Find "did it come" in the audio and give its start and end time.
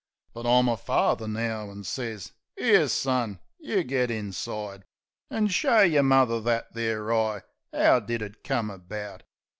7.99-8.71